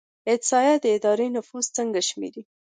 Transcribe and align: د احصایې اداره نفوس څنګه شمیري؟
د 0.25 0.27
احصایې 0.35 0.73
اداره 0.97 1.25
نفوس 1.35 1.65
څنګه 1.77 1.99
شمیري؟ 2.09 2.41